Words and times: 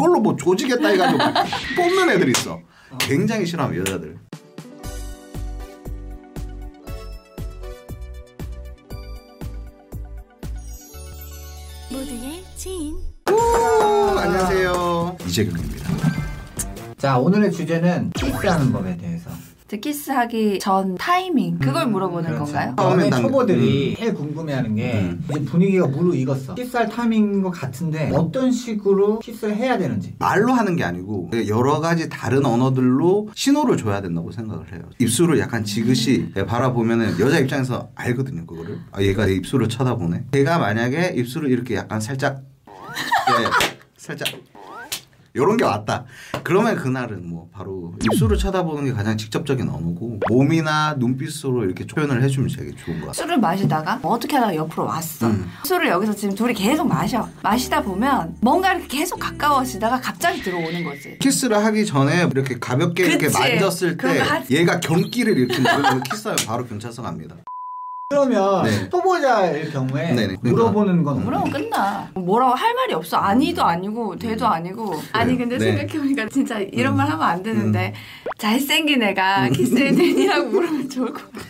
이걸로 0.00 0.18
뭐 0.20 0.34
조지겠다 0.34 0.88
해가지고 0.88 1.18
막 1.18 1.34
뽑는 1.76 2.08
애들 2.10 2.30
있어. 2.30 2.58
굉장히 2.98 3.44
싫어하면 3.44 3.80
여자들. 3.80 4.16
모두의 11.90 12.44
지인 12.56 12.96
오, 13.30 14.18
안녕하세요. 14.18 15.16
이재경입니다. 15.26 15.90
자 16.98 17.18
오늘의 17.18 17.52
주제는 17.52 18.10
키스하는 18.10 18.72
법에 18.72 18.96
대해서 18.96 19.30
키스하기 19.78 20.58
전 20.60 20.94
타이밍 20.96 21.58
그걸 21.58 21.86
물어보는 21.86 22.30
그렇죠. 22.30 22.44
건가요? 22.44 22.74
처음에 22.76 23.10
초보들이 23.10 23.94
제일 23.96 24.14
궁금해하는 24.14 24.74
게 24.74 24.92
음. 24.94 25.24
이제 25.30 25.44
분위기가 25.44 25.86
무르익었어 25.86 26.54
키스할 26.54 26.88
타이밍인 26.88 27.42
것 27.42 27.50
같은데 27.50 28.10
어떤 28.14 28.50
식으로 28.50 29.18
키스를 29.20 29.54
해야 29.56 29.78
되는지 29.78 30.14
말로 30.18 30.52
하는 30.52 30.76
게 30.76 30.84
아니고 30.84 31.30
여러 31.48 31.80
가지 31.80 32.08
다른 32.08 32.44
언어들로 32.44 33.28
신호를 33.34 33.76
줘야 33.76 34.00
된다고 34.00 34.30
생각을 34.32 34.72
해요. 34.72 34.82
입술을 34.98 35.38
약간 35.38 35.64
지그시 35.64 36.32
바라보면은 36.46 37.18
여자 37.20 37.38
입장에서 37.38 37.90
알거든요, 37.94 38.46
그거를. 38.46 38.78
아, 38.92 39.02
얘가 39.02 39.26
내 39.26 39.34
입술을 39.34 39.68
쳐다보네. 39.68 40.24
제가 40.32 40.58
만약에 40.58 41.14
입술을 41.16 41.50
이렇게 41.50 41.74
약간 41.76 42.00
살짝, 42.00 42.42
예, 42.68 43.44
살짝. 43.96 44.28
요런 45.36 45.56
게 45.56 45.64
왔다. 45.64 46.04
그러면 46.42 46.76
그날은 46.76 47.28
뭐 47.28 47.48
바로 47.52 47.94
입술을 48.04 48.36
쳐다보는 48.38 48.84
게 48.86 48.92
가장 48.92 49.16
직접적인 49.16 49.68
언어고 49.68 50.20
몸이나 50.28 50.94
눈빛으로 50.98 51.64
이렇게 51.64 51.86
표현을 51.86 52.22
해주면 52.22 52.50
되게 52.56 52.70
좋은 52.74 53.00
것 53.00 53.06
같아요. 53.08 53.12
술을 53.24 53.38
마시다가 53.38 53.96
뭐 54.02 54.12
어떻게 54.12 54.34
하다가 54.36 54.54
옆으로 54.56 54.84
왔어. 54.86 55.28
음. 55.28 55.46
술을 55.64 55.88
여기서 55.88 56.14
지금 56.14 56.34
둘이 56.34 56.54
계속 56.54 56.86
마셔. 56.88 57.28
마시다 57.42 57.82
보면 57.82 58.36
뭔가 58.40 58.72
이렇게 58.74 58.98
계속 58.98 59.18
가까워지다가 59.20 60.00
갑자기 60.00 60.42
들어오는 60.42 60.84
거지. 60.84 61.16
키스를 61.20 61.56
하기 61.64 61.86
전에 61.86 62.26
이렇게 62.30 62.58
가볍게 62.58 63.04
이렇게 63.06 63.26
그치. 63.26 63.38
만졌을 63.38 63.96
그런 63.96 64.16
때. 64.46 64.54
얘가 64.56 64.80
경기를 64.80 65.36
일으키는 65.38 65.62
그런 65.76 66.02
키스하면 66.10 66.38
바로 66.46 66.66
경찰서 66.66 67.02
갑니다. 67.02 67.36
그러면 68.20 68.64
네. 68.64 68.88
초보자일 68.90 69.70
경우에 69.70 70.12
네네. 70.12 70.38
물어보는 70.40 71.04
건 71.04 71.24
그러면 71.24 71.48
끝나. 71.48 72.10
뭐라고 72.14 72.54
할 72.54 72.74
말이 72.74 72.92
없어. 72.92 73.16
아니도 73.18 73.62
아니고 73.62 74.16
돼도 74.16 74.48
아니고. 74.48 75.00
아니 75.12 75.38
근데 75.38 75.56
네. 75.56 75.66
생각해보니까 75.66 76.28
진짜 76.28 76.58
이런 76.58 76.96
말 76.96 77.08
하면 77.08 77.22
안 77.24 77.40
되는데 77.40 77.94
음. 77.94 78.30
잘생긴 78.36 79.00
애가 79.00 79.50
키스해도 79.50 79.96
되니라고 79.96 80.48
물으면 80.48 80.88
좋을 80.90 81.12
것 81.12 81.30
같아. 81.30 81.46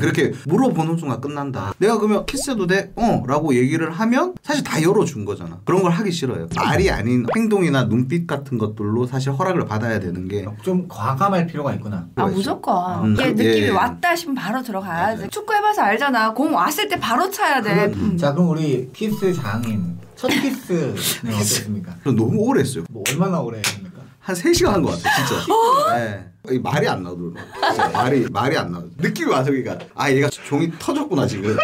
아 0.00 0.12
그렇게 0.12 0.32
물어보는 0.46 0.96
순간 0.96 1.20
끝난다. 1.20 1.72
내가 1.78 1.98
그러면 1.98 2.24
키스해도 2.26 2.66
돼? 2.66 2.92
어 2.96 3.22
라고 3.26 3.54
얘기를 3.54 3.90
하면 3.90 4.34
사실 4.42 4.64
다 4.64 4.82
열어준 4.82 5.24
거잖아. 5.24 5.58
그런 5.64 5.82
걸 5.82 5.92
하기 5.92 6.10
싫어요. 6.10 6.48
말이 6.56 6.90
아닌 6.90 7.26
행동이나 7.36 7.84
눈빛 7.88 8.26
같은 8.26 8.56
것들로 8.58 9.06
사실 9.06 9.32
허락을 9.32 9.66
받아야 9.66 10.00
되는 10.00 10.26
게 10.28 10.40
좀 10.62 10.86
과감할 10.88 11.46
필요가 11.46 11.72
있구나 11.74 12.06
아. 12.16 12.26
무조건 12.26 13.04
음. 13.04 13.14
이게 13.14 13.32
느낌이 13.32 13.66
예. 13.66 13.68
왔다 13.70 14.16
싶으면 14.16 14.34
바로 14.36 14.62
들어가야지 14.62 15.16
맞아요. 15.18 15.30
축구 15.30 15.54
해봐서 15.54 15.82
알잖아 15.82 16.32
공 16.34 16.54
왔을 16.54 16.88
때 16.88 16.98
바로 16.98 17.30
차야 17.30 17.60
돼 17.62 17.92
음. 17.94 18.16
자 18.16 18.32
그럼 18.32 18.50
우리 18.50 18.90
키스 18.92 19.32
장인 19.34 19.98
첫 20.16 20.28
키스는 20.28 20.94
어떻습니까? 21.34 21.94
저 22.04 22.10
너무 22.12 22.36
오래 22.40 22.60
했어요. 22.60 22.84
뭐 22.90 23.02
얼마나 23.10 23.40
오래? 23.40 23.60
한 24.30 24.34
3시간 24.36 24.66
한 24.68 24.82
것 24.82 24.90
같아 25.02 25.26
진짜. 25.26 25.52
어? 25.52 25.94
네. 25.96 26.24
이 26.52 26.58
말이 26.58 26.88
안 26.88 27.02
나오더라고. 27.02 27.34
진짜 27.68 27.88
말이 27.88 28.26
말이 28.30 28.56
안 28.56 28.72
나오더 28.72 28.88
느낌이 28.98 29.30
와서 29.30 29.50
그니까 29.50 29.78
아 29.94 30.10
얘가 30.10 30.28
종이 30.30 30.70
터졌구나 30.78 31.26
지금. 31.26 31.56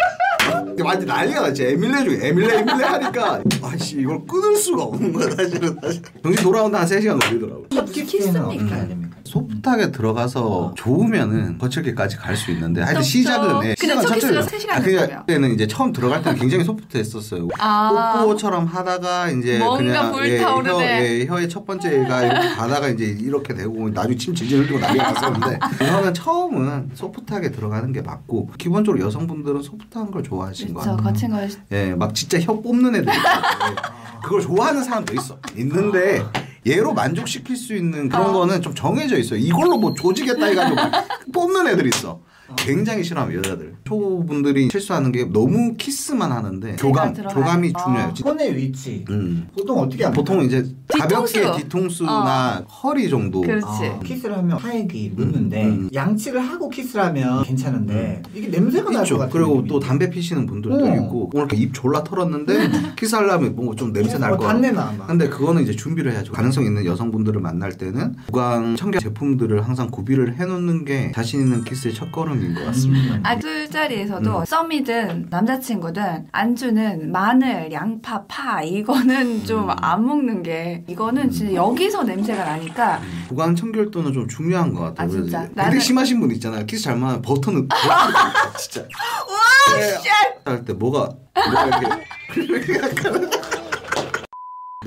근데 0.65 0.83
완전 0.83 1.07
난리가 1.07 1.41
났지. 1.41 1.63
에밀레 1.65 2.03
중에 2.03 2.27
에밀레 2.27 2.57
에밀레 2.59 2.85
하니까 2.85 3.41
아씨 3.63 3.97
이걸 4.01 4.19
끊을 4.27 4.55
수가 4.55 4.83
없는 4.83 5.13
거야 5.13 5.29
사실은. 5.31 5.77
사실. 5.81 6.01
정신 6.21 6.43
돌아온다 6.43 6.81
한 6.81 6.87
3시간 6.87 7.19
걸리더라고. 7.21 7.67
키스입니까? 7.93 8.87
소프트하게 9.27 9.91
들어가서 9.91 10.73
좋으면은 10.75 11.57
거칠게까지 11.57 12.17
갈 12.17 12.35
수 12.37 12.51
있는데 12.51 12.81
하여튼. 12.81 13.01
시작은 13.01 13.47
예, 13.65 13.73
근데 13.73 13.75
시작은 13.75 14.01
첫 14.05 14.13
키스가 14.15 14.41
천천히 14.41 14.59
시간 14.61 14.77
아, 14.77 14.81
됐다며. 14.81 15.19
그때는 15.21 15.53
이제 15.53 15.67
처음 15.67 15.91
들어갈 15.91 16.21
때는 16.23 16.39
굉장히 16.39 16.63
소프트했었어요. 16.65 17.47
아. 17.59 18.19
뽀뽀처럼 18.21 18.65
하다가 18.65 19.29
이제 19.31 19.57
뭔가 19.59 19.77
그냥 19.77 20.11
불타오르네. 20.13 21.19
예, 21.21 21.25
혀, 21.25 21.39
의 21.39 21.47
첫 21.49 21.65
번째가 21.65 22.23
이렇게 22.23 22.49
가다가 22.55 22.89
이제 22.89 23.05
이렇게 23.05 23.53
되고 23.53 23.89
나중에 23.89 24.15
침 24.17 24.35
질질 24.35 24.59
흘리고 24.63 24.79
난리가 24.79 25.11
났었는데 25.13 25.59
저는 25.85 26.13
처음은 26.13 26.91
소프트하게 26.93 27.51
들어가는 27.51 27.91
게 27.93 28.01
맞고 28.01 28.51
기본적으로 28.57 29.03
여성분들은 29.03 29.61
소프트한 29.63 30.11
걸 30.11 30.21
좋아하시는 30.23 30.73
거 30.73 30.81
같아요. 30.81 30.97
거친 30.97 31.31
걸 31.31 31.49
예, 31.71 31.93
막 31.95 32.13
진짜 32.13 32.39
혀 32.39 32.53
뽑는 32.61 32.95
애들. 32.95 33.07
예. 33.07 33.17
그걸 34.23 34.41
좋아하는 34.41 34.83
사람도 34.83 35.13
있어. 35.13 35.37
있는데 35.55 36.23
얘로 36.67 36.93
만족시킬 36.93 37.55
수 37.55 37.75
있는 37.75 38.09
그런 38.09 38.29
어. 38.29 38.33
거는 38.33 38.61
좀 38.61 38.75
정해져 38.75 39.17
있어요. 39.17 39.39
이걸로 39.39 39.77
뭐 39.77 39.93
조지겠다 39.93 40.45
해가지고 40.47 40.75
막 40.75 41.07
뽑는 41.33 41.67
애들 41.67 41.87
있어. 41.87 42.19
굉장히 42.55 43.03
싫어하면 43.03 43.37
여자들. 43.37 43.73
초보분들이 43.83 44.69
실수하는 44.71 45.11
게 45.11 45.25
너무 45.25 45.75
키스만 45.75 46.31
하는데 46.31 46.75
교감. 46.77 47.13
교감이 47.13 47.71
어. 47.75 47.83
중요해요. 47.83 48.13
진짜. 48.13 48.29
손의 48.29 48.55
위치 48.55 49.05
음. 49.09 49.47
보통 49.55 49.79
어떻게 49.79 50.03
합니까? 50.03 50.21
보통 50.23 50.43
이제 50.43 50.65
가볍게 50.87 51.41
뒤통수. 51.41 51.49
어. 51.49 51.57
뒤통수나 51.57 52.65
허리 52.83 53.09
정도. 53.09 53.41
그렇지 53.41 53.65
아, 53.65 53.99
키스를 54.03 54.37
하면 54.37 54.57
타액이 54.57 55.13
묻는데 55.15 55.63
음, 55.65 55.69
음. 55.69 55.89
양치를 55.93 56.39
하고 56.41 56.69
키스를 56.69 57.03
하면 57.05 57.43
괜찮은데 57.43 58.21
이게 58.33 58.47
냄새가 58.47 58.89
날 58.91 58.97
것 58.99 59.03
있죠. 59.03 59.17
같아요. 59.17 59.31
그리고 59.33 59.65
또 59.67 59.79
담배 59.79 60.09
피시는 60.09 60.45
분들도 60.45 60.85
어. 60.85 60.95
있고 60.95 61.29
오늘 61.33 61.47
입 61.53 61.73
졸라 61.73 62.03
털었는데 62.03 62.93
키스하려면 62.97 63.55
뭔가 63.55 63.75
좀 63.75 63.91
냄새 63.93 64.17
날 64.17 64.31
어, 64.33 64.37
거 64.37 64.43
같아. 64.43 64.53
단내 64.53 64.71
나. 64.71 64.93
막. 64.97 65.07
근데 65.07 65.27
그거는 65.29 65.63
이제 65.63 65.75
준비를 65.75 66.11
해야죠. 66.11 66.31
가능성 66.33 66.65
있는 66.65 66.85
여성분들을 66.85 67.39
만날 67.41 67.73
때는 67.77 68.15
구강 68.27 68.75
청결 68.75 69.01
제품들을 69.01 69.65
항상 69.65 69.89
구비를 69.89 70.35
해놓는 70.37 70.85
게 70.85 71.11
자신 71.13 71.41
있는 71.41 71.63
키스의 71.63 71.93
첫걸음 71.93 72.36
인 72.41 72.53
것 72.55 72.65
같습니다. 72.65 73.15
음. 73.15 73.23
아 73.25 73.39
술자리에서도 73.39 74.39
음. 74.39 74.45
썸이든 74.45 75.27
남자친구든 75.29 76.27
안주는 76.31 77.11
마늘, 77.11 77.71
양파, 77.71 78.23
파 78.27 78.61
이거는 78.63 79.45
좀 79.45 79.69
음. 79.69 79.75
안 79.81 80.05
먹는 80.05 80.43
게 80.43 80.83
이거는 80.87 81.29
진짜 81.31 81.53
여기서 81.53 82.03
냄새가 82.03 82.43
나니까 82.43 83.01
구강 83.29 83.55
청결도는 83.55 84.13
좀 84.13 84.27
중요한 84.27 84.73
것 84.73 84.81
같아요. 84.95 85.07
아, 85.07 85.09
진짜? 85.09 85.41
되게 85.43 85.53
나는- 85.61 85.79
심하신 85.79 86.19
분 86.19 86.31
있잖아요. 86.31 86.65
키스 86.65 86.83
잘못하면 86.83 87.21
버터는 87.21 87.67
버터 87.67 88.57
진짜. 88.57 88.81
와, 90.45 90.53
할때 90.53 90.73
뭐가 90.73 91.09
뭐가 91.35 91.99
이렇게 92.35 92.77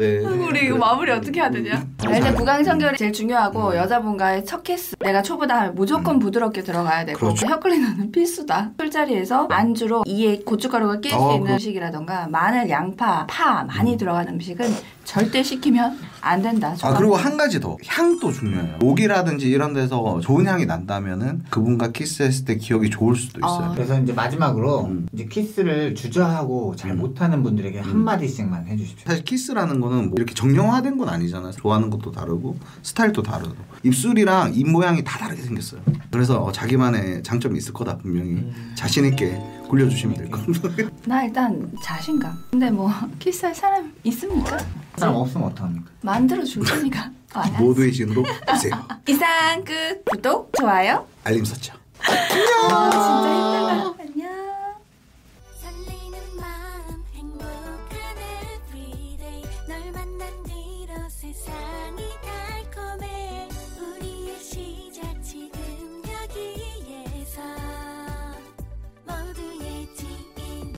네. 0.01 0.17
우리 0.25 0.65
이거 0.65 0.79
마무리 0.79 1.13
어떻게 1.13 1.41
해야 1.41 1.51
되냐? 1.51 1.75
음. 1.75 2.15
일단 2.15 2.35
구강 2.35 2.65
청결이 2.65 2.97
제일 2.97 3.13
중요하고 3.13 3.69
음. 3.69 3.75
여자분과의 3.77 4.47
첫 4.47 4.63
키스 4.63 4.97
내가 4.99 5.21
초보다 5.21 5.59
하면 5.61 5.75
무조건 5.75 6.19
부드럽게 6.19 6.63
들어가야 6.63 7.05
되고 7.05 7.19
그렇죠. 7.19 7.47
혀 7.47 7.61
클리너는 7.61 8.11
필수다. 8.13 8.71
술자리에서 8.81 9.49
안주로 9.51 10.03
이에 10.07 10.39
고춧가루가 10.41 11.01
낄 11.01 11.11
수 11.11 11.19
어, 11.19 11.35
있는 11.35 11.47
그- 11.49 11.53
음식이라던가 11.53 12.29
마늘, 12.31 12.71
양파, 12.71 13.27
파 13.27 13.63
많이 13.65 13.99
들어가는 13.99 14.33
음식은 14.33 14.67
절대 15.05 15.43
시키면 15.43 15.99
안 16.21 16.43
된다. 16.43 16.75
아 16.83 16.95
그리고 16.95 17.17
한 17.17 17.37
가지 17.37 17.61
더 17.61 17.77
향도 17.87 18.33
중요해요. 18.33 18.79
목이라든지 18.79 19.49
이런 19.49 19.73
데서 19.73 20.21
좋은 20.21 20.47
향이 20.47 20.67
난다면은 20.67 21.45
그분과 21.51 21.93
키스했을 21.93 22.45
때 22.45 22.57
기억이 22.57 22.91
좋을 22.91 23.17
수도 23.17 23.41
있어요. 23.41 23.71
아. 23.71 23.75
그래서 23.75 23.99
이제 24.01 24.13
마지막으로 24.13 24.87
음. 24.87 25.07
이제 25.13 25.25
키스를 25.25 25.95
주저하고 25.95 26.77
잘 26.77 26.93
음. 26.93 26.99
못하는 26.99 27.43
분들에게 27.43 27.81
한 27.81 27.91
음. 27.91 28.05
마디씩만 28.05 28.67
해주십시오. 28.67 29.05
사실 29.07 29.25
키스라는 29.25 29.81
거는 29.81 30.09
뭐 30.11 30.15
이렇게 30.17 30.35
정형화된 30.35 30.99
건 30.99 31.09
아니잖아요. 31.09 31.53
좋아하는 31.53 31.91
것도 31.91 32.13
다르고 32.13 32.57
스타일도 32.83 33.23
다르고 33.23 33.55
입술이랑 33.83 34.53
입 34.55 34.69
모양이 34.69 35.03
다 35.05 35.19
다르게 35.19 35.43
생겼어요. 35.43 35.81
그래서 36.11 36.43
어, 36.43 36.53
자기만의 36.53 37.23
장점이 37.23 37.59
있을 37.59 37.73
거다 37.73 37.99
분명히 37.99 38.51
자신 38.75 39.05
있게 39.07 39.39
굴려주시면 39.69 40.17
될 40.17 40.31
겁니다. 40.31 40.69
나 41.07 41.25
일단 41.25 41.71
자신감. 41.83 42.37
근데 42.51 42.71
뭐 42.71 42.91
키스할 43.19 43.55
사람 43.55 43.93
있습니까? 44.05 44.59
사람 45.01 45.17
없으면 45.17 45.49
어떡합니까? 45.49 45.91
만들어 46.03 46.45
줄 46.45 46.65
테니까. 46.65 47.11
모두의 47.59 47.93
신으로 47.93 48.23
보세요. 48.47 48.75
이상 49.09 49.65
끝. 49.65 50.05
구독, 50.05 50.53
좋아요. 50.59 51.07
알림 51.25 51.45
설정. 51.45 51.77
아, 52.03 52.91
진짜 52.91 53.85
힘들다. 53.85 54.00